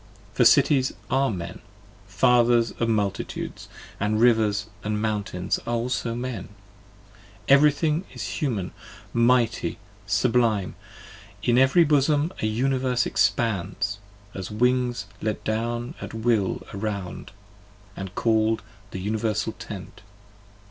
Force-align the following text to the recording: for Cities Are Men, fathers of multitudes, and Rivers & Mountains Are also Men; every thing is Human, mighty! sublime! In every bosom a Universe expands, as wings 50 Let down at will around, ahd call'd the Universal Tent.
for 0.33 0.43
Cities 0.45 0.93
Are 1.11 1.29
Men, 1.29 1.61
fathers 2.07 2.71
of 2.79 2.89
multitudes, 2.89 3.69
and 3.99 4.19
Rivers 4.19 4.65
& 4.79 4.83
Mountains 4.83 5.59
Are 5.67 5.75
also 5.75 6.15
Men; 6.15 6.49
every 7.47 7.71
thing 7.71 8.05
is 8.11 8.39
Human, 8.41 8.71
mighty! 9.13 9.77
sublime! 10.07 10.73
In 11.43 11.59
every 11.59 11.83
bosom 11.83 12.33
a 12.41 12.47
Universe 12.47 13.05
expands, 13.05 13.99
as 14.33 14.49
wings 14.49 15.03
50 15.19 15.25
Let 15.27 15.43
down 15.43 15.93
at 16.01 16.15
will 16.15 16.63
around, 16.73 17.29
ahd 17.95 18.15
call'd 18.15 18.63
the 18.89 18.99
Universal 18.99 19.53
Tent. 19.59 20.01